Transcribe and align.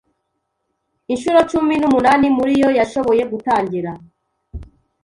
inshuro 1.13 1.39
cumi 1.51 1.73
numunani 1.81 2.27
muri 2.37 2.53
yo 2.61 2.69
yashoboye 2.79 3.23
gutangira 3.31 3.91